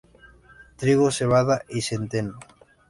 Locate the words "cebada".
1.11-1.61